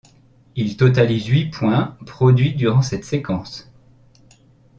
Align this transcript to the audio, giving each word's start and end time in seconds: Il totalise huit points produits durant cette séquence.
Il 0.55 0.77
totalise 0.77 1.27
huit 1.27 1.51
points 1.51 1.95
produits 2.07 2.55
durant 2.55 2.81
cette 2.81 3.05
séquence. 3.05 3.71